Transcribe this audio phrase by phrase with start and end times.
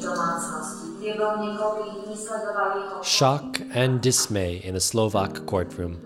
[0.00, 0.86] domácnosti.
[3.02, 5.98] Shock and dismay in a Slovak courtroom.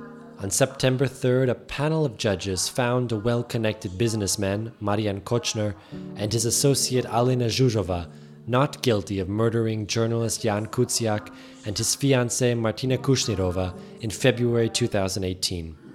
[0.42, 5.74] On September 3rd, a panel of judges found a well connected businessman, Marian Kočner,
[6.16, 8.06] and his associate Alena Zsuzsová
[8.46, 11.32] not guilty of murdering journalist Jan Kuciak
[11.66, 15.89] and his fiancée Martina Kushnirova in February 2018.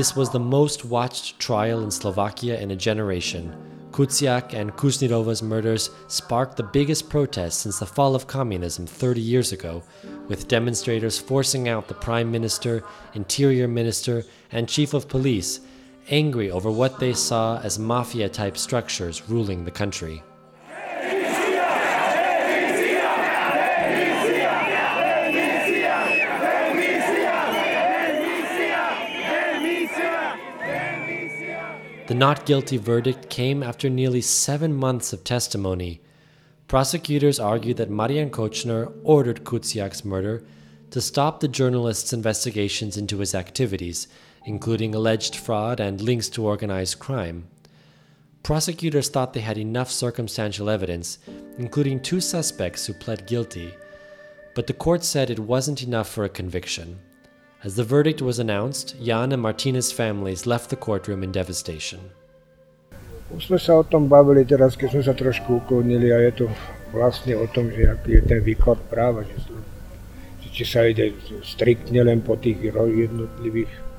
[0.00, 3.54] This was the most watched trial in Slovakia in a generation
[3.92, 9.52] Kuciak and Kushnirova's murders sparked the biggest protests since the fall of communism 30 years
[9.52, 9.82] ago,
[10.26, 12.82] with demonstrators forcing out the Prime Minister,
[13.12, 15.60] Interior Minister, and Chief of Police,
[16.08, 20.22] angry over what they saw as mafia type structures ruling the country.
[32.10, 36.00] The not guilty verdict came after nearly seven months of testimony.
[36.66, 40.42] Prosecutors argued that Marian Kočner ordered Kuciak's murder
[40.90, 44.08] to stop the journalist's investigations into his activities,
[44.44, 47.46] including alleged fraud and links to organized crime.
[48.42, 51.18] Prosecutors thought they had enough circumstantial evidence,
[51.58, 53.72] including two suspects who pled guilty,
[54.56, 56.98] but the court said it wasn't enough for a conviction.
[57.62, 62.00] As the verdict was announced, Jan and Martina's families left the courtroom in devastation.
[63.36, 66.46] Už sme sa o tom bavili teraz, keď sme sa trošku uklonili a je to
[66.88, 69.36] vlastne o tom, že aký je ten výklad práva, že,
[70.40, 71.12] že či sa ide
[71.44, 73.92] striktne len po tých jednotlivých.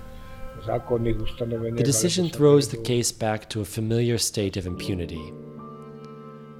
[0.61, 5.33] The decision throws the case back to a familiar state of impunity.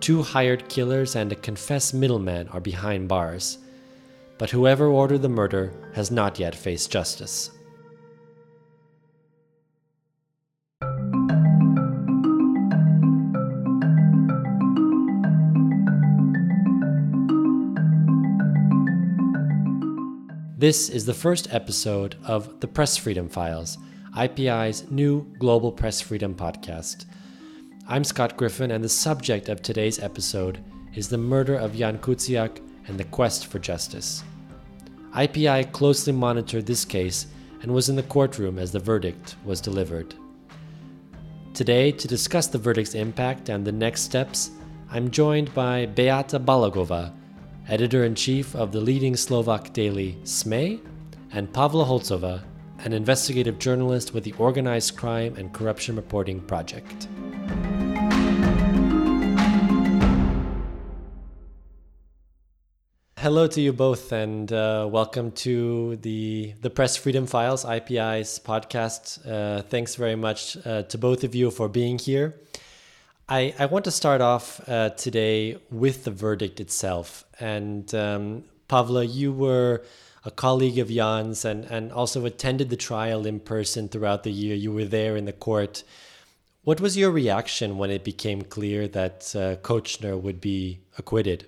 [0.02, 3.61] Two hired killers and a confessed middleman are behind bars
[4.42, 7.52] but whoever ordered the murder has not yet faced justice.
[20.58, 23.78] This is the first episode of the Press Freedom Files,
[24.18, 27.06] IPI's new global press freedom podcast.
[27.88, 30.64] I'm Scott Griffin, and the subject of today's episode
[30.96, 34.24] is the murder of Jan Kuciak and the quest for justice.
[35.16, 37.28] IPI closely monitored this case
[37.62, 40.16] and was in the courtroom as the verdict was delivered.
[41.54, 44.52] Today, to discuss the verdict's impact and the next steps,
[44.90, 47.14] I'm joined by Beata Balogová,
[47.68, 50.80] editor in chief of the leading Slovak daily SME,
[51.34, 52.42] and Pavla Holcova,
[52.80, 57.08] an investigative journalist with the Organized Crime and Corruption Reporting Project.
[63.22, 69.22] Hello to you both, and uh, welcome to the the Press Freedom Files IPI's podcast.
[69.24, 72.34] Uh, thanks very much uh, to both of you for being here.
[73.30, 77.24] I, I want to start off uh, today with the verdict itself.
[77.40, 79.84] And um, Pavla, you were
[80.26, 84.56] a colleague of Jan's and, and also attended the trial in person throughout the year.
[84.56, 85.84] You were there in the court.
[86.64, 91.46] What was your reaction when it became clear that uh, Kočner would be acquitted?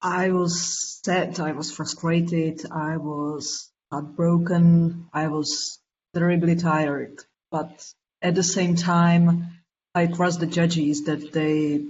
[0.00, 5.78] I was sad, I was frustrated, I was heartbroken, I was
[6.14, 7.24] terribly tired.
[7.50, 7.92] But
[8.22, 9.46] at the same time,
[9.94, 11.84] I trust the judges that they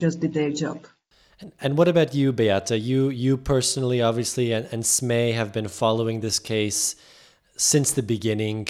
[0.00, 0.86] just did their job.
[1.60, 2.78] And, what about you, Beata?
[2.78, 6.96] You you personally, obviously, and, and SME have been following this case
[7.56, 8.68] since the beginning.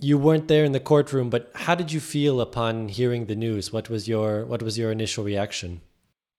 [0.00, 3.72] You weren't there in the courtroom, but how did you feel upon hearing the news?
[3.72, 5.80] What was your what was your initial reaction?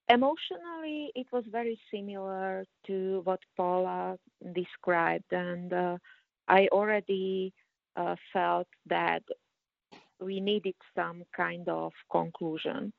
[0.09, 4.17] Emotionally, it was very similar to what Pavla
[4.53, 5.97] described, and uh,
[6.47, 7.53] I already
[7.95, 9.23] uh, felt that
[10.19, 12.91] we needed some kind of conclusion.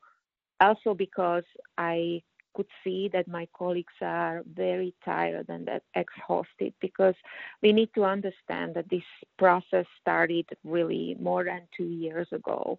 [0.60, 1.44] Also, because
[1.78, 2.22] I
[2.54, 7.14] could see that my colleagues are very tired and exhausted because
[7.62, 9.04] we need to understand that this
[9.38, 12.78] process started really more than two years ago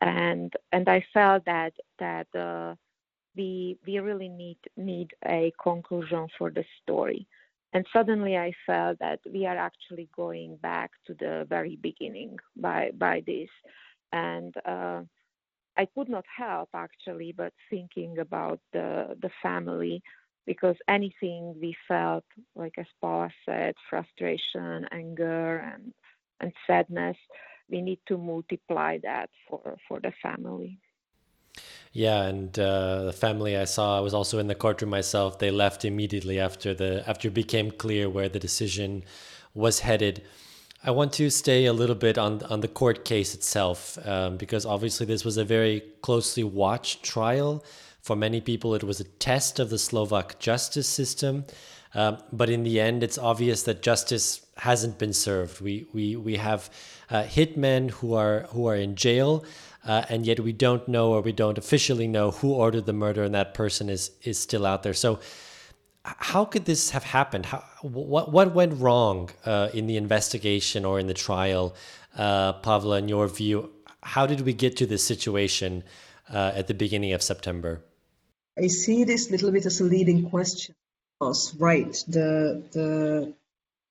[0.00, 2.74] and and I felt that that uh,
[3.36, 7.26] we we really need need a conclusion for the story.
[7.72, 12.90] And suddenly I felt that we are actually going back to the very beginning by
[12.98, 13.50] by this,
[14.12, 15.02] and uh,
[15.76, 20.02] I could not help actually but thinking about the the family
[20.46, 22.24] because anything we felt
[22.54, 25.92] like as Pavla said frustration anger and
[26.40, 27.16] and sadness
[27.68, 30.78] we need to multiply that for for the family
[31.92, 35.38] yeah, and uh, the family I saw, I was also in the courtroom myself.
[35.38, 39.04] They left immediately after the after it became clear where the decision
[39.54, 40.22] was headed.
[40.84, 44.66] I want to stay a little bit on on the court case itself um, because
[44.66, 47.64] obviously this was a very closely watched trial.
[48.00, 51.44] For many people, it was a test of the Slovak justice system.
[51.94, 55.60] Um, but in the end, it's obvious that justice hasn't been served.
[55.60, 56.70] We we we have
[57.10, 59.44] uh, hitmen who are who are in jail,
[59.86, 63.22] uh, and yet we don't know or we don't officially know who ordered the murder,
[63.22, 64.94] and that person is is still out there.
[64.94, 65.20] So
[66.04, 67.46] how could this have happened?
[67.46, 71.74] How, what what went wrong uh, in the investigation or in the trial,
[72.16, 72.98] uh, Pavla?
[72.98, 73.70] In your view,
[74.02, 75.82] how did we get to this situation
[76.32, 77.82] uh, at the beginning of September?
[78.58, 80.74] I see this little bit as a leading question.
[81.18, 83.34] Because right, the the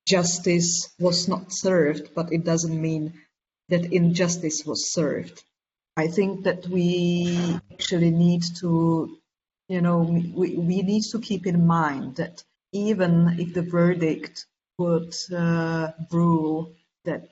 [0.08, 3.14] justice was not served, but it doesn't mean
[3.70, 5.44] that injustice was served.
[5.98, 9.18] I think that we actually need to
[9.68, 14.46] you know, we, we need to keep in mind that even if the verdict
[14.78, 16.74] would uh, rule
[17.06, 17.30] that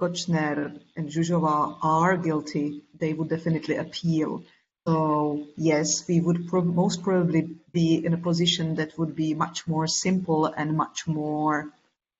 [0.00, 4.42] Kočner and Zsuzsová are guilty, they would definitely appeal.
[4.86, 9.66] So yes, we would pro- most probably be in a position that would be much
[9.66, 11.72] more simple and much more,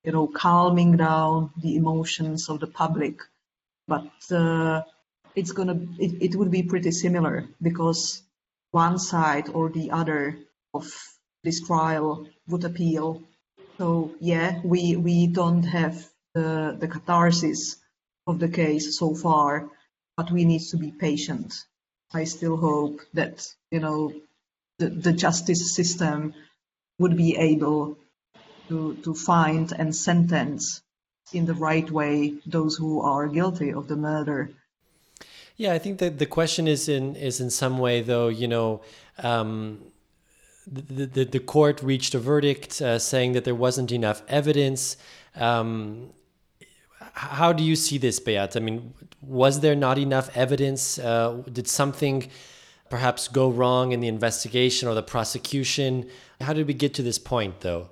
[0.05, 3.21] you know, calming down the emotions of the public.
[3.89, 4.83] But uh,
[5.37, 8.23] it's gonna, it, it would be pretty similar because
[8.71, 10.39] one side or the other
[10.75, 10.91] of
[11.45, 13.23] this trial would appeal.
[13.79, 15.97] So yeah, we we don't have
[16.35, 17.77] the the catharsis
[18.27, 19.69] of the case so far,
[20.17, 21.55] but we need to be patient.
[22.13, 24.13] I still hope that you know
[24.79, 26.35] the, the justice system
[26.99, 27.99] would be able
[28.69, 30.83] to to find and sentence
[31.33, 34.51] in the right way those who are guilty of the murder
[35.57, 38.83] yeah, I think that the question is in is in some way though, you know,
[39.19, 39.81] um,
[40.67, 44.97] the, the the court reached a verdict uh, saying that there wasn't enough evidence.
[45.35, 46.11] Um,
[47.13, 48.57] how do you see this, Beat?
[48.57, 48.93] I mean,
[49.23, 50.99] was there not enough evidence?
[50.99, 52.29] Uh, did something
[52.91, 56.09] perhaps go wrong in the investigation or the prosecution?
[56.41, 57.91] How did we get to this point, though?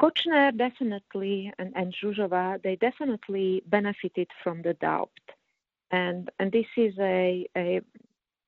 [0.00, 5.10] Kočner definitely and, and Zsuzsová, they definitely benefited from the doubt
[5.90, 7.80] and and this is a, a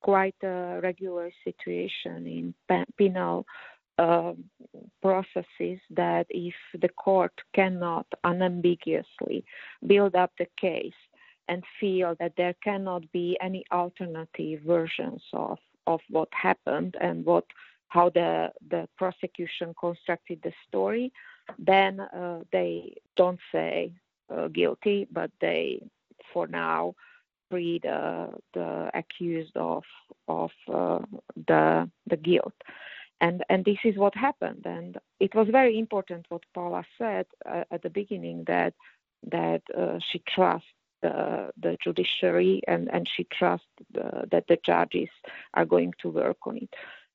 [0.02, 2.54] quite a regular situation in
[2.96, 3.44] penal
[3.98, 4.32] uh,
[5.02, 9.44] processes that if the court cannot unambiguously
[9.86, 11.00] build up the case
[11.48, 17.44] and feel that there cannot be any alternative versions of, of what happened and what
[17.88, 21.12] how the, the prosecution constructed the story,
[21.58, 23.92] then uh, they don't say
[24.32, 25.82] uh, guilty, but they,
[26.32, 26.94] for now,
[27.50, 29.84] free the, the accused of
[30.28, 31.00] of uh,
[31.48, 32.54] the the guilt.
[33.20, 34.62] And and this is what happened.
[34.64, 38.74] And it was very important what Pavla said uh, at the beginning that
[39.30, 40.68] that uh, she trusts
[41.02, 45.08] the, the judiciary and and she trusts that the judges
[45.54, 46.70] are going to work on it.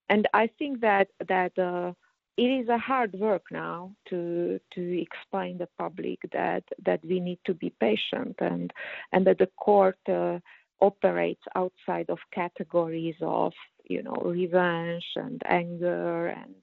[0.10, 1.94] And i think that that uh,
[2.38, 7.40] it is a hard work now to to explain the public that that we need
[7.46, 8.74] to be patient and
[9.12, 10.40] and that the court uh,
[10.82, 13.54] operates outside of categories of
[13.86, 16.56] you know revenge and anger and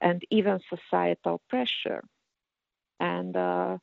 [0.00, 2.02] and even societal pressure.
[2.98, 3.78] And uh,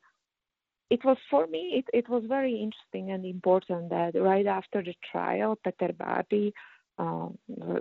[0.90, 4.94] it was for me it, it was very interesting and important that right after the
[5.12, 6.52] trial peter Bárdy
[6.98, 7.28] uh,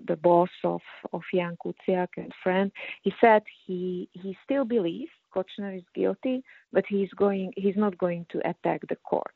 [0.08, 0.82] the boss of,
[1.14, 2.72] of Jan Kuciak and friend,
[3.02, 8.26] he said he he still believes Kočner is guilty, but he's going he's not going
[8.30, 9.36] to attack the court.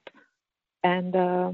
[0.84, 1.52] And uh,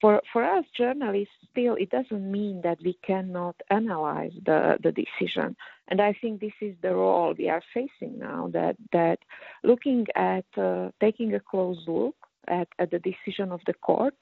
[0.00, 5.56] for for us journalists, still it doesn't mean that we cannot analyze the the decision.
[5.88, 8.50] And I think this is the role we are facing now.
[8.52, 9.18] That that
[9.62, 12.16] looking at uh, taking a close look
[12.48, 14.14] at, at the decision of the court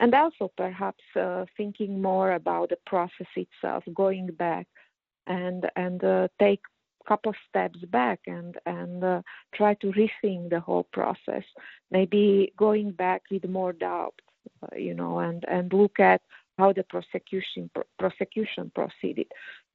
[0.00, 4.66] and also perhaps uh, thinking more about the process itself, going back
[5.26, 6.60] and and uh, take
[7.04, 9.22] a couple steps back and and uh,
[9.54, 11.44] try to rethink the whole process.
[11.90, 14.14] Maybe going back with more doubt,
[14.62, 16.20] uh, you know, and and look at
[16.58, 19.26] how the prosecution prosecution proceeded.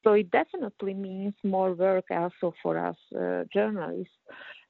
[0.04, 4.14] So it definitely means more work also for us uh, journalists,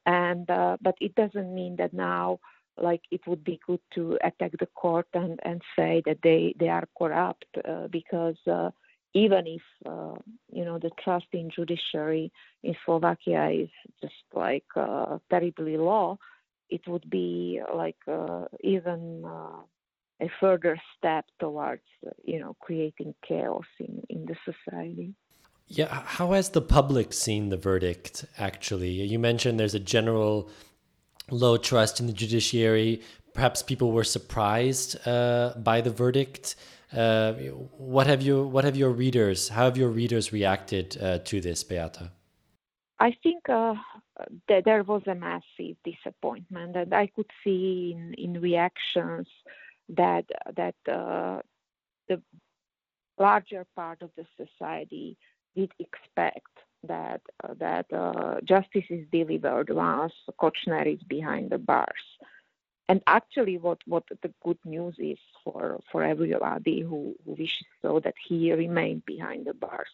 [0.06, 2.40] and uh, but it doesn't mean that now
[2.78, 6.70] like it would be good to attack the court and, and say that they, they
[6.70, 8.70] are corrupt uh, because uh,
[9.14, 10.16] even if uh,
[10.52, 12.32] you know the trust in judiciary
[12.64, 13.70] in Slovakia is
[14.02, 16.18] just like uh, terribly low,
[16.70, 19.62] it would be like uh, even uh,
[20.22, 21.84] a further step towards
[22.24, 25.14] you know creating chaos in, in the society.
[25.68, 28.26] Yeah, how has the public seen the verdict?
[28.38, 30.50] Actually, you mentioned there's a general
[31.30, 33.02] low trust in the judiciary.
[33.34, 36.56] Perhaps people were surprised uh, by the verdict.
[36.92, 37.34] Uh,
[37.78, 38.44] what have you?
[38.44, 39.50] What have your readers?
[39.50, 42.12] How have your readers reacted uh, to this, Beata?
[43.00, 43.76] I think uh,
[44.50, 49.28] that there was a massive disappointment, and I could see in, in reactions
[49.90, 50.26] that
[50.56, 51.40] that uh,
[52.10, 52.22] the
[53.18, 55.18] larger part of the society
[55.56, 56.52] did expect
[56.88, 62.06] that uh, that uh, justice is delivered once Kočner is behind the bars.
[62.90, 68.02] And actually, what, what the good news is for, for everybody who, who wishes so
[68.02, 69.88] that he remained behind the bars.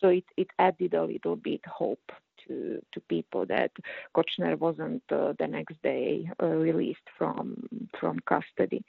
[0.00, 2.10] So it, it added a little bit hope
[2.46, 3.72] to, to people that
[4.16, 7.68] Kočner wasn't uh, the next day uh, released from
[8.00, 8.82] from custody.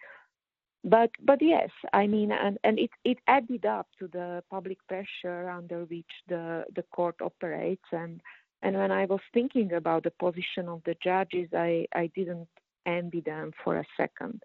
[0.83, 5.49] But but yes, I mean, and, and it, it added up to the public pressure
[5.49, 7.83] under which the, the court operates.
[7.91, 8.21] And
[8.61, 12.47] and when I was thinking about the position of the judges, I, I didn't
[12.85, 14.41] envy them for a second.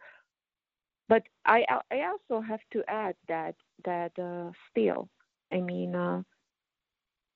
[1.09, 5.09] But I I also have to add that that uh, still,
[5.53, 6.23] I mean, uh,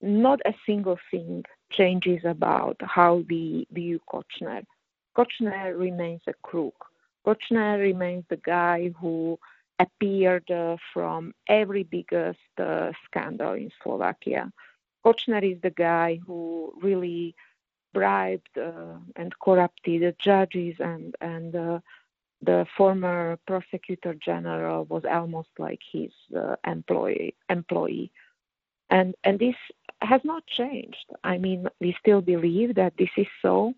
[0.03, 4.65] not a single thing changes about how we view Kočner.
[5.17, 6.88] Kočner remains a crook.
[7.29, 9.39] Kočner remains the guy who
[9.79, 14.51] appeared uh, from every biggest uh, scandal in Slovakia.
[15.05, 17.35] Kočner is the guy who really
[17.93, 21.53] bribed uh, and corrupted the judges and and
[22.41, 28.11] the former prosecutor general was almost like his uh, employee employee.
[28.89, 29.57] And and this
[30.01, 31.07] has not changed.
[31.25, 33.75] I mean we still believe that this is so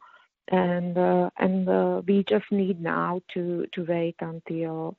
[0.50, 4.96] and uh, and uh, we just need now to to wait until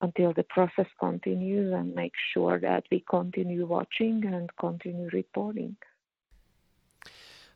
[0.00, 5.76] until the process continues and make sure that we continue watching and continue reporting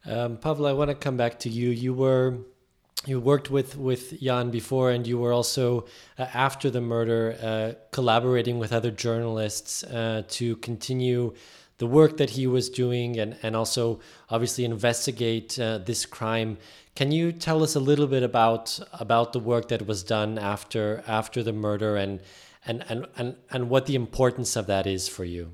[0.06, 1.70] um, Pavla, I want to come back to you.
[1.70, 2.38] You were
[3.06, 5.86] you worked with with Jan before, and you were also
[6.18, 11.34] uh, after the murder uh, collaborating with other journalists uh, to continue
[11.78, 16.58] the work that he was doing, and and also obviously investigate uh, this crime.
[16.94, 21.02] Can you tell us a little bit about about the work that was done after
[21.06, 22.20] after the murder, and
[22.66, 25.52] and and and, and what the importance of that is for you?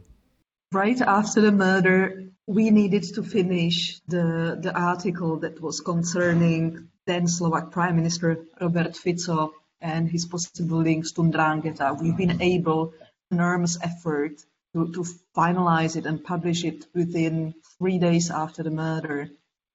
[0.73, 7.27] Right after the murder, we needed to finish the, the article that was concerning then
[7.27, 12.01] Slovak Prime Minister Robert Fico and his possible links to Ndrangheta.
[12.01, 12.95] We've been able,
[13.31, 15.05] enormous effort, to, to
[15.37, 19.29] finalize it and publish it within three days after the murder.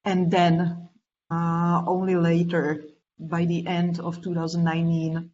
[0.04, 0.88] And then
[1.30, 2.84] uh, only later,
[3.18, 5.30] by the end of 2019,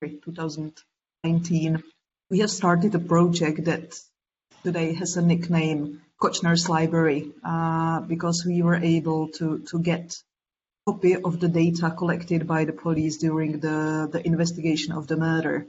[0.00, 1.82] 2019,
[2.30, 3.94] we have started a project that
[4.62, 10.16] today has a nickname Kočner's library uh, because we were able to, to get
[10.86, 15.16] a copy of the data collected by the police during the, the investigation of the
[15.16, 15.66] murder.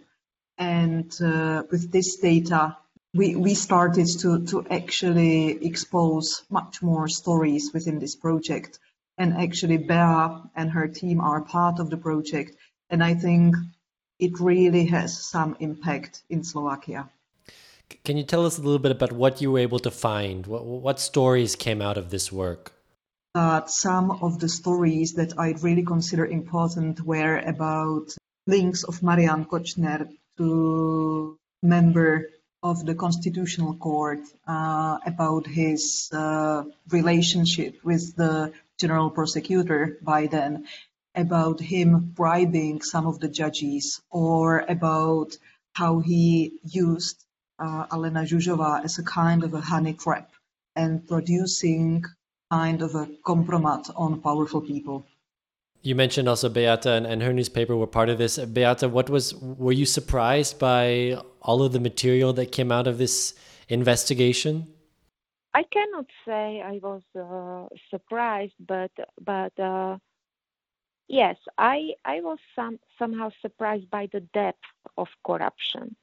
[0.57, 2.77] And uh, with this data,
[3.13, 8.79] we, we started to, to actually expose much more stories within this project.
[9.17, 12.55] And actually, Bea and her team are part of the project.
[12.89, 13.55] And I think
[14.19, 17.09] it really has some impact in Slovakia.
[18.03, 20.45] Can you tell us a little bit about what you were able to find?
[20.45, 22.73] What, what stories came out of this work?
[23.33, 28.15] Uh, some of the stories that I really consider important were about
[28.47, 32.29] links of Marian Kočner to member
[32.61, 40.67] of the Constitutional Court, uh, about his uh, relationship with the general prosecutor by then,
[41.15, 45.37] about him bribing some of the judges, or about
[45.73, 47.23] how he used
[47.59, 50.31] uh, Alena Zsuzsová as a kind of a honey trap
[50.75, 52.03] and producing
[52.51, 55.05] kind of a compromise on powerful people.
[55.81, 58.37] You mentioned also Beata and, and, her newspaper were part of this.
[58.37, 62.97] Beata, what was were you surprised by all of the material that came out of
[62.97, 63.33] this
[63.69, 64.67] investigation?
[65.53, 69.97] I cannot say I was uh, surprised, but but uh,
[71.07, 74.65] yes, I I was some somehow surprised by the depth
[74.97, 75.95] of corruption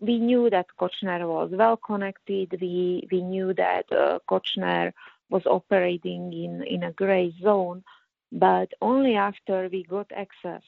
[0.00, 2.56] we knew that Kočner was well connected.
[2.60, 4.92] We we knew that uh, Kočner
[5.30, 7.82] was operating in in a gray zone,
[8.32, 10.62] but only after we got access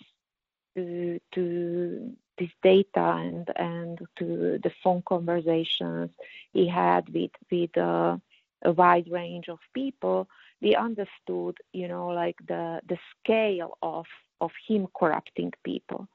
[0.77, 6.11] to to this data and and to the phone conversations
[6.53, 8.17] he had with with uh,
[8.65, 10.29] a wide range of people,
[10.61, 14.07] we understood, you know, like the the scale of
[14.41, 16.09] of him corrupting people.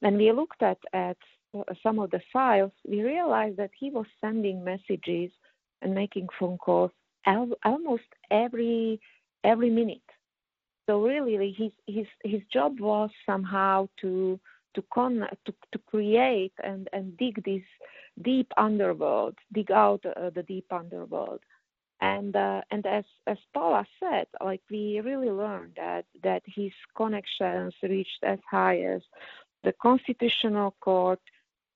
[0.00, 1.18] When we looked at at
[1.82, 5.30] some of the files, we realized that he was sending messages
[5.82, 6.92] and making phone calls
[7.26, 9.00] al- almost every
[9.44, 10.02] every minute.
[10.86, 14.40] So really, his his his job was somehow to
[14.74, 17.62] to con to, to create and and dig this
[18.20, 21.40] deep underworld, dig out uh, the deep underworld.
[22.00, 27.74] And uh, and as as Pavla said, like we really learned that that his connections
[27.82, 29.02] reached as high as
[29.62, 31.20] the Constitutional Court,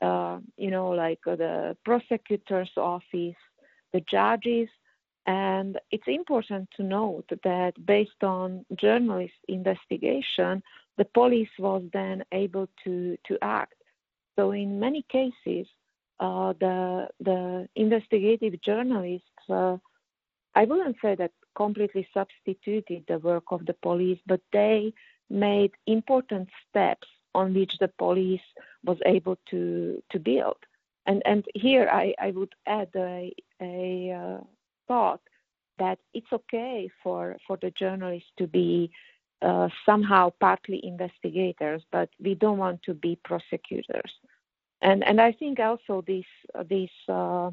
[0.00, 3.36] uh, you know, like uh, the prosecutor's office,
[3.92, 4.68] the judges,
[5.26, 10.62] and it's important to note that based on journalist investigation,
[10.98, 13.74] the police was then able to, to act.
[14.36, 15.66] So in many cases,
[16.20, 19.76] uh, the the investigative journalists, uh,
[20.54, 24.94] I wouldn't say that completely substituted the work of the police, but they
[25.28, 28.48] made important steps on which the police
[28.84, 30.56] was able to to build.
[31.06, 34.44] And and here I, I would add a, a uh,
[34.88, 35.20] thought
[35.78, 38.90] that it's okay for for the journalists to be
[39.42, 44.12] uh, somehow partly investigators, but we don't want to be prosecutors.
[44.80, 46.24] And and I think also this
[46.68, 47.50] this uh,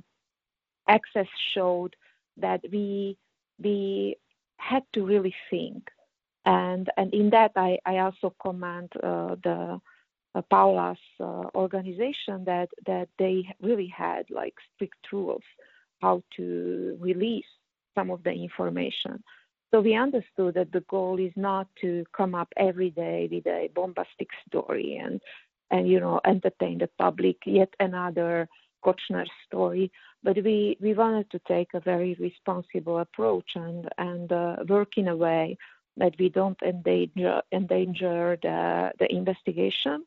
[0.87, 1.95] access showed
[2.37, 3.17] that we
[3.61, 4.17] we
[4.57, 5.89] had to really think,
[6.45, 9.81] and and in that I I also commend uh, the
[10.35, 15.43] uh, Pavla's uh, organization that that they really had like strict rules
[16.03, 17.51] how to release
[17.95, 19.23] some of the information.
[19.71, 23.69] So we understood that the goal is not to come up every day with a
[23.73, 25.19] bombastic story and
[25.71, 28.47] and you know entertain the public yet another
[28.85, 29.85] Kočner story,
[30.23, 35.07] but we, we wanted to take a very responsible approach and and uh, work in
[35.07, 35.57] a way
[36.01, 40.05] that we don't endanger endanger the, the investigation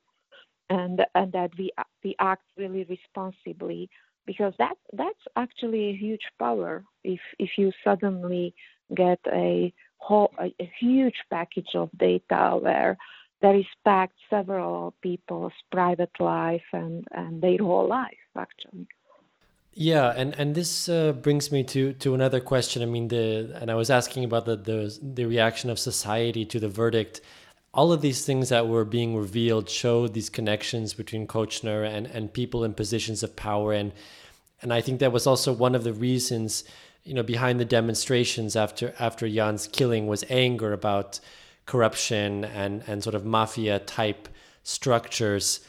[0.70, 1.70] and and that we
[2.04, 3.88] we act really responsibly
[4.26, 8.54] because that that's actually a huge power if if you suddenly
[8.94, 12.96] get a whole a, a huge package of data where
[13.42, 18.86] they respect several people's private life and, and their whole life actually.
[19.72, 22.82] Yeah and and this uh, brings me to to another question.
[22.82, 26.58] I mean the and i was asking about the the, the reaction of society to
[26.60, 27.20] the verdict
[27.76, 32.32] all of these things that were being revealed showed these connections between Kočner and, and
[32.32, 33.74] people in positions of power.
[33.74, 33.92] And,
[34.62, 36.64] and I think that was also one of the reasons,
[37.04, 41.20] you know, behind the demonstrations after, after Jan's killing was anger about
[41.66, 44.30] corruption and, and sort of mafia type
[44.62, 45.60] structures.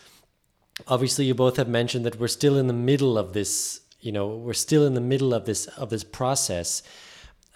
[0.88, 4.28] Obviously, you both have mentioned that we're still in the middle of this, you know,
[4.30, 6.84] we're still in the middle of this, of this process.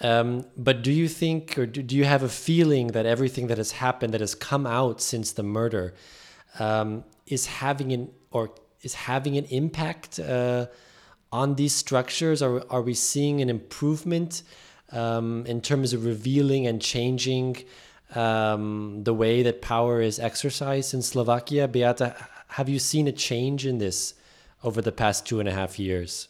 [0.01, 3.59] Um, but do you think, or do, do, you have a feeling that everything that
[3.59, 5.93] has happened, that has come out since the murder,
[6.59, 10.65] um, is having an or is having an impact uh,
[11.31, 12.41] on these structures?
[12.41, 14.41] Are are we seeing an improvement
[14.91, 17.57] um, in terms of revealing and changing
[18.15, 21.67] um, the way that power is exercised in Slovakia?
[21.67, 22.15] Beata,
[22.47, 24.15] have you seen a change in this
[24.63, 26.27] over the past two and a half years?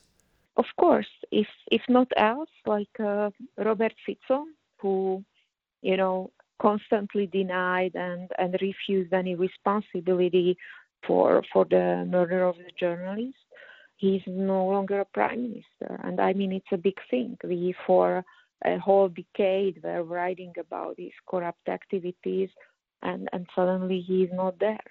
[0.58, 1.08] Of course,
[1.72, 4.46] if not else, like uh, Robert Fico,
[4.80, 5.24] who,
[5.82, 6.32] you know,
[6.62, 10.58] constantly denied and, and refused any responsibility
[11.08, 13.38] for for the murder of the journalist.
[13.98, 17.38] He's no longer a prime minister, and I mean it's a big thing.
[17.44, 18.24] We for
[18.64, 22.50] a whole decade were writing about his corrupt activities,
[23.02, 24.90] and and suddenly he's not there.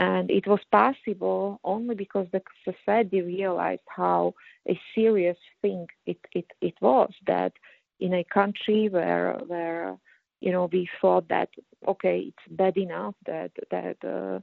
[0.00, 4.32] And it was possible only because the society realized how
[4.66, 7.52] a serious thing it, it, it was that
[8.00, 9.98] in a country where where
[10.40, 11.50] you know we thought that
[11.86, 14.40] okay it's bad enough that that uh,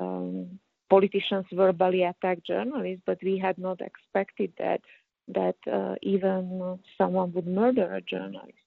[0.00, 4.82] um, politicians verbally attack journalists, but we had not expected that
[5.26, 8.66] that uh, even someone would murder a journalist.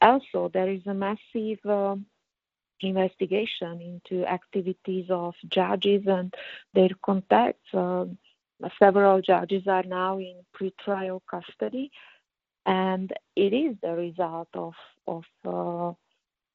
[0.00, 1.96] Also, there is a massive uh,
[2.80, 6.34] investigation into activities of judges and
[6.74, 7.72] their contacts.
[7.74, 8.06] Uh,
[8.78, 11.90] several judges are now in pretrial custody,
[12.64, 14.74] and it is the result of
[15.06, 15.92] of uh,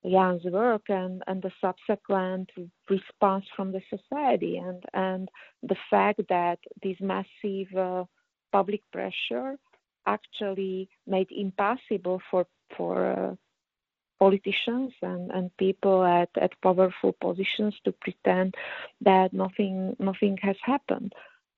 [0.09, 2.49] Jan's work and, and the subsequent
[2.89, 5.29] response from the society and and
[5.61, 8.03] the fact that this massive uh,
[8.51, 9.57] public pressure
[10.07, 13.35] actually made impossible for for uh,
[14.23, 18.49] politicians and, and people at, at powerful positions to pretend
[19.09, 19.75] that nothing
[20.09, 21.11] nothing has happened.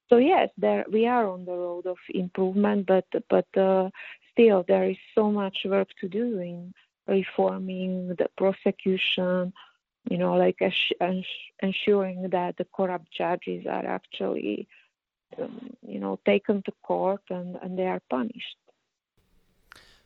[0.09, 3.89] So yes, there we are on the road of improvement, but but uh,
[4.31, 6.73] still there is so much work to do in
[7.17, 9.53] reforming the prosecution.
[10.11, 10.59] You know, like
[11.69, 14.67] ensuring that the corrupt judges are actually,
[15.39, 18.62] um, you know, taken to court and, and they are punished.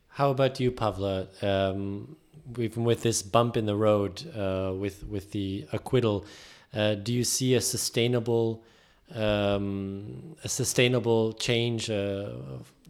[0.10, 1.28] How about you, Pavla?
[1.44, 2.16] Um,
[2.58, 6.26] even with this bump in the road, uh, with with the acquittal,
[6.74, 8.64] uh, do you see a sustainable
[9.14, 12.30] um, a sustainable change uh,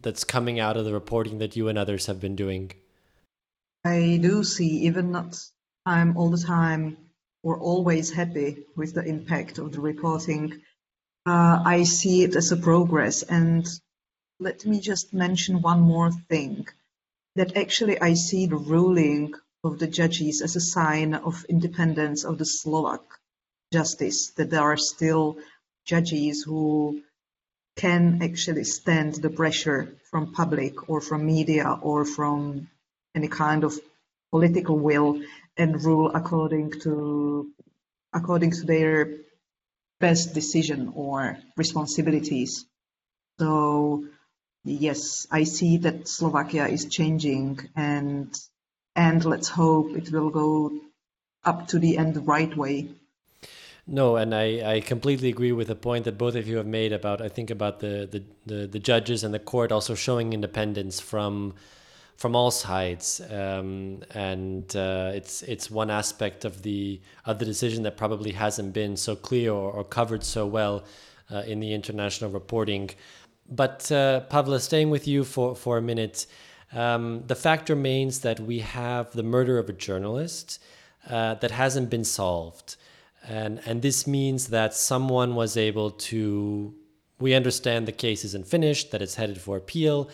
[0.02, 2.72] that's coming out of the reporting that you and others have been doing?
[3.84, 5.38] I do see, even not
[5.86, 6.96] I'm all the time
[7.42, 10.60] or always happy with the impact of the reporting.
[11.24, 13.22] Uh, I see it as a progress.
[13.22, 13.66] And
[14.40, 16.66] let me just mention one more thing
[17.38, 22.36] that actually I see the ruling of the judges as a sign of independence of
[22.36, 23.02] the Slovak
[23.72, 25.38] justice, that there are still
[25.86, 27.00] judges who
[27.76, 32.68] can actually stand the pressure from public or from media or from
[33.14, 33.78] any kind of
[34.32, 35.22] political will
[35.56, 37.52] and rule according to
[38.12, 39.14] according to their
[40.00, 42.66] best decision or responsibilities.
[43.38, 44.08] So
[44.68, 48.38] yes, I see that Slovakia is changing and
[48.94, 50.72] and let's hope it will go
[51.44, 52.88] up to the end the right way.
[53.86, 56.92] No, and I, I completely agree with the point that both of you have made
[56.92, 61.00] about I think about the, the, the, the judges and the court also showing independence
[61.00, 61.54] from
[62.18, 67.84] from all sides, um, and uh, it's it's one aspect of the of the decision
[67.84, 70.84] that probably hasn't been so clear or, or covered so well
[71.30, 72.90] uh, in the international reporting.
[73.48, 76.26] But uh, Pavla, staying with you for for a minute,
[76.72, 80.60] um, the fact remains that we have the murder of a journalist
[81.08, 82.76] uh, that hasn't been solved,
[83.26, 86.74] and and this means that someone was able to.
[87.20, 90.08] We understand the case isn't finished, that it's headed for appeal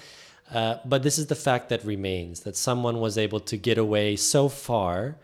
[0.52, 4.16] uh, but this is the fact that remains that someone was able to get away
[4.16, 5.16] so far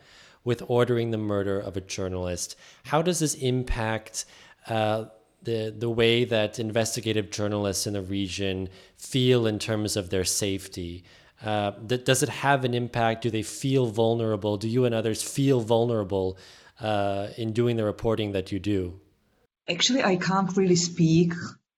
[0.44, 2.56] with ordering the murder of a journalist.
[2.84, 4.24] How does this impact
[4.66, 5.06] uh,
[5.42, 11.04] the the way that investigative journalists in the region feel in terms of their safety?
[11.42, 13.22] Uh, does it have an impact?
[13.22, 14.58] Do they feel vulnerable?
[14.58, 16.36] Do you and others feel vulnerable
[16.80, 19.00] uh, in doing the reporting that you do?
[19.68, 21.32] Actually, I can't really speak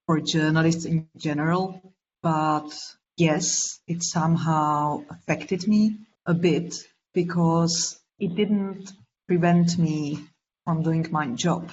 [0.06, 2.70] for journalists in general, but
[3.16, 6.74] yes, it somehow affected me a bit
[7.14, 8.92] because it didn't
[9.28, 10.18] prevent me
[10.64, 11.70] from doing my job,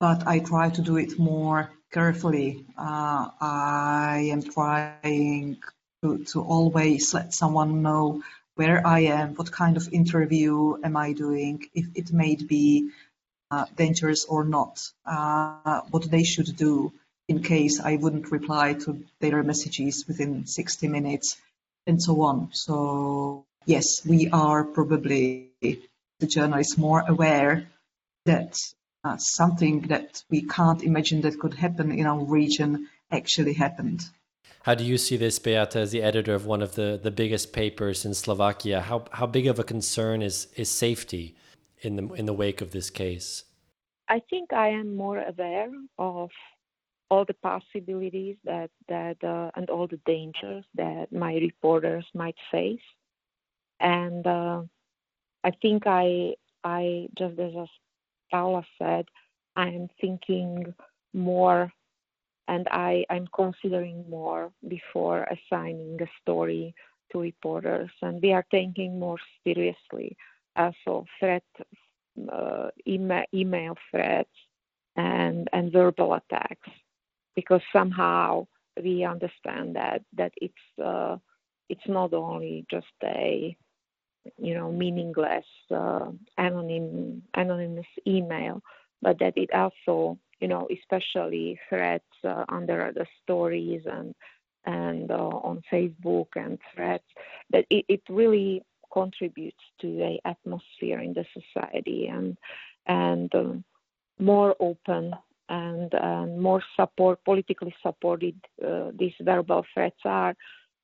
[0.00, 2.64] but I try to do it more carefully.
[2.76, 5.58] Uh, I am trying
[6.02, 8.22] to, to always let someone know
[8.56, 12.90] where I am, what kind of interview am I doing, if it may be
[13.50, 16.92] uh, dangerous or not, uh, what they should do
[17.28, 21.36] in case I wouldn't reply to their messages within 60 minutes
[21.86, 22.50] and so on.
[22.52, 27.68] So yes, we are probably the journalists more aware
[28.26, 28.56] that
[29.18, 34.04] something that we can't imagine that could happen in our region actually happened.
[34.62, 37.52] How do you see this, Beata, as the editor of one of the, the biggest
[37.52, 38.82] papers in Slovakia?
[38.82, 41.34] How how big of a concern is is safety
[41.80, 43.44] in the in the wake of this case?
[44.08, 46.30] I think I am more aware of
[47.10, 52.88] all the possibilities that that uh, and all the dangers that my reporters might face
[53.80, 54.62] and uh,
[55.42, 56.32] i think i
[56.62, 57.52] i just as
[58.30, 59.06] Pavla said
[59.56, 60.72] i am thinking
[61.12, 61.72] more
[62.48, 66.74] and i i'm considering more before assigning a story
[67.12, 67.90] to reporters.
[68.02, 70.16] And we are taking more seriously
[70.56, 71.44] also threat
[72.32, 74.30] uh, email, email threats
[74.96, 76.68] and and verbal attacks
[77.36, 78.46] because somehow
[78.82, 81.16] we understand that that it's uh,
[81.68, 83.56] it's not only just a
[84.38, 86.06] you know meaningless uh,
[86.38, 88.62] anonym anonymous email,
[89.02, 94.14] but that it also you know especially threats uh, under the stories and
[94.66, 97.08] and uh, on Facebook and threats
[97.50, 102.36] that it, it really contributes to a atmosphere in the society and
[102.86, 103.64] and um,
[104.18, 105.14] more open
[105.48, 108.34] and, and more support, politically supported
[108.66, 110.34] uh, these verbal threats are,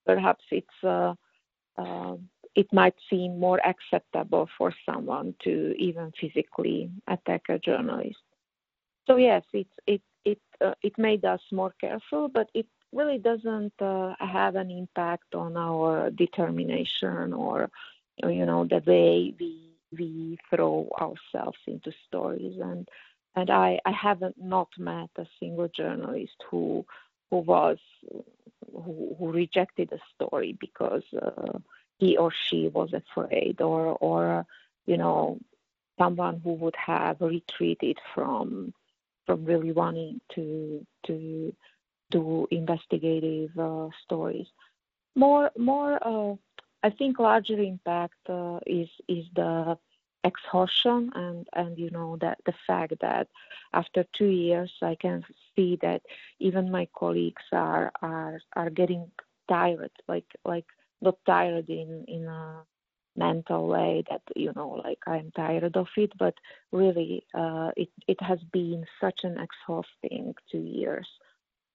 [0.04, 1.14] perhaps it's uh,
[1.78, 2.16] uh,
[2.56, 8.18] it might seem more acceptable for someone to even physically attack a journalist.
[9.06, 13.74] So yes, it it it uh, it made us more careful, but it really doesn't
[13.80, 17.70] uh, have an impact on our determination or
[18.24, 22.88] you know the way we we throw ourselves into stories and
[23.36, 26.84] and I, I haven't not met a single journalist who
[27.30, 27.78] who was
[28.72, 31.58] who, who rejected a story because uh,
[31.98, 34.46] he or she was afraid or or
[34.86, 35.38] you know
[35.98, 38.72] someone who would have retreated from
[39.26, 41.54] from really wanting to to
[42.10, 44.46] do investigative uh, stories.
[45.14, 46.34] More more uh,
[46.82, 49.78] I think larger impact uh, is is the
[50.24, 53.28] exhaustion and and you know that the fact that
[53.72, 56.02] after two years I can see that
[56.38, 59.10] even my colleagues are are are getting
[59.48, 60.66] tired like like
[61.00, 62.62] not tired in in a
[63.16, 66.34] mental way that you know like i'm tired of it but
[66.72, 71.08] really uh, it it has been such an exhausting two years.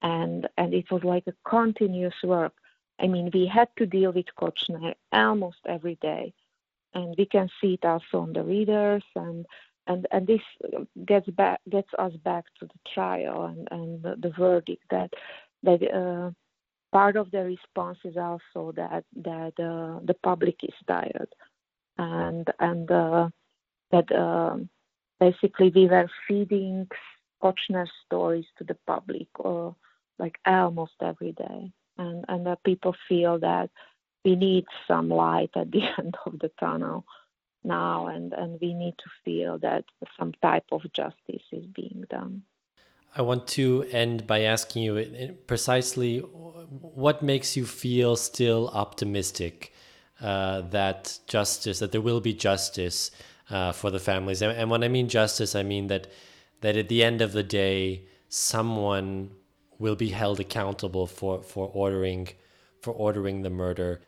[0.02, 2.54] And and it was like a continuous work.
[3.00, 6.34] I mean we had to deal with Kočner almost every day
[6.94, 9.46] and we can see it also on the readers and
[9.88, 10.42] and and this
[11.06, 15.14] gets back gets us back to the trial and and the, the verdict that
[15.64, 16.32] that uh,
[16.92, 21.30] part of the response is also that that uh, the public is tired,
[21.98, 23.30] and and uh,
[23.92, 24.58] that uh,
[25.20, 26.88] basically we were feeding
[27.42, 29.76] Kočner stories to the public, or
[30.20, 33.70] like almost every day, and and that people feel that
[34.24, 37.06] we need some light at the end of the tunnel
[37.64, 39.86] now, and and we need to feel that
[40.20, 42.44] some type of justice is being done.
[43.16, 49.74] I want to end by asking you uh, precisely what makes you feel still optimistic
[50.22, 53.12] uh, that justice, that there will be justice
[53.50, 54.42] uh, for the families.
[54.42, 56.08] And, and, when I mean justice, I mean that
[56.62, 59.32] that at the end of the day, someone
[59.80, 62.30] will be held accountable for for ordering
[62.82, 64.02] for ordering the murder.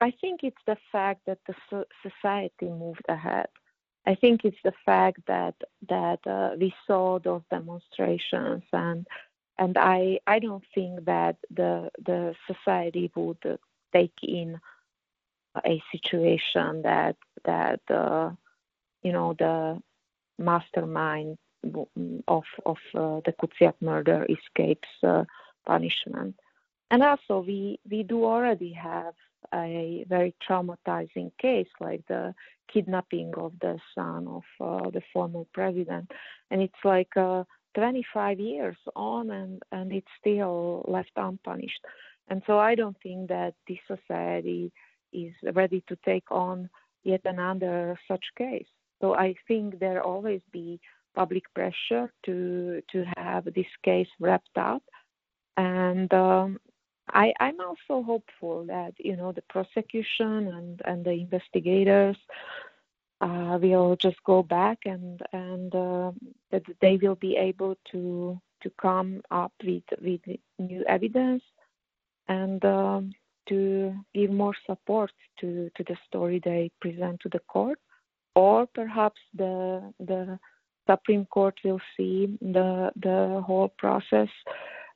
[0.00, 3.48] I think it's the fact that the society moved ahead
[4.04, 5.54] I think it's the fact that
[5.88, 9.06] that uh, we saw those demonstrations and
[9.58, 13.58] and I I don't think that the the society would
[13.92, 14.60] take in
[15.64, 18.30] a situation that that uh,
[19.02, 19.80] you know the
[20.38, 21.38] mastermind
[22.26, 25.24] of of uh, the Kuciak murder escapes uh,
[25.64, 26.34] punishment.
[26.90, 29.14] And also we we do already have
[29.54, 32.34] a very traumatizing case like the
[32.72, 36.10] kidnapping of the son of uh, the former president.
[36.50, 41.84] And it's like uh, 25 years on and and it's still left unpunished.
[42.28, 44.72] And so i don't think that this society
[45.12, 46.68] is ready to take on
[47.04, 48.70] yet another such case.
[49.00, 50.80] So i think there always be
[51.14, 54.82] public pressure to to have this case wrapped up.
[55.56, 56.58] And um,
[57.08, 62.16] I, I'm also hopeful that you know the prosecution and, and the investigators
[63.20, 66.12] uh, will just go back and and uh,
[66.50, 70.20] that they will be able to to come up with with
[70.58, 71.42] new evidence
[72.28, 73.12] and um,
[73.48, 77.78] to give more support to to the story they present to the court,
[78.34, 80.38] or perhaps the the
[80.88, 84.28] Supreme Court will see the the whole process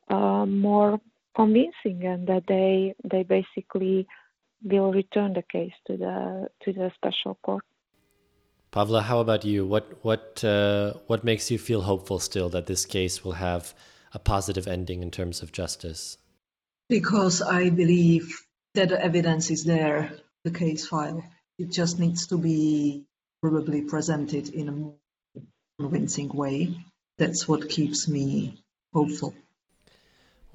[0.08, 1.00] uh, more
[1.36, 4.06] convincing and that they they basically
[4.62, 7.62] will return the case to the to the special court.
[8.72, 9.66] Pavla, how about you?
[9.66, 13.74] What what uh, what makes you feel hopeful still that this case will have
[14.12, 16.18] a positive ending in terms of justice?
[16.88, 18.34] Because I believe
[18.74, 20.12] that the evidence is there,
[20.44, 21.22] the case file.
[21.58, 23.04] It just needs to be
[23.42, 24.94] probably presented in a more
[25.80, 26.76] convincing way.
[27.18, 29.34] That's what keeps me hopeful.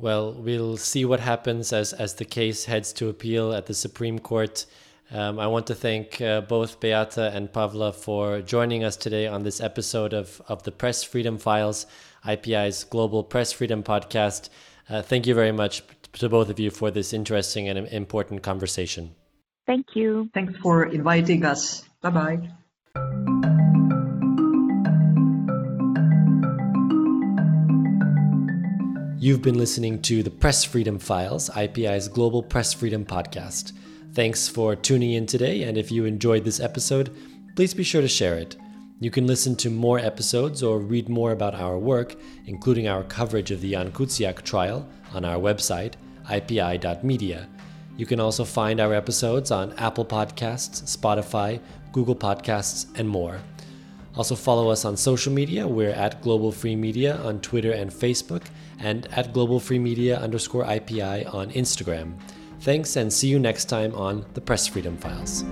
[0.02, 4.18] Well, we'll see what happens as, as the case heads to appeal at the Supreme
[4.18, 4.66] Court.
[5.12, 9.44] Um, I want to thank uh, both Beata and Pavla for joining us today on
[9.44, 11.86] this episode of, of the Press Freedom Files,
[12.26, 14.50] IPI's Global Press Freedom Podcast.
[14.90, 15.84] Uh, thank you very much
[16.14, 19.14] to both of you for this interesting and important conversation.
[19.68, 20.32] Thank you.
[20.34, 21.84] Thanks for inviting us.
[22.02, 22.61] Bye bye.
[29.24, 33.72] You've been listening to the Press Freedom Files, IPI's global press freedom podcast.
[34.14, 37.16] Thanks for tuning in today, and if you enjoyed this episode,
[37.56, 38.58] please be sure to share it.
[39.00, 42.16] You can listen to more episodes or read more about our work,
[42.48, 45.94] including our coverage of the Jan Kuciak trial, on our website,
[46.28, 47.48] ipi.media.
[47.98, 51.60] You can also find our episodes on Apple Podcasts, Spotify,
[51.92, 53.40] Google Podcasts, and more.
[54.16, 55.68] Also, follow us on social media.
[55.68, 58.44] We're at Global Free Media on Twitter and Facebook,
[58.80, 62.14] and at Global Free Media underscore IPI on Instagram.
[62.60, 65.44] Thanks, and see you next time on the Press Freedom Files.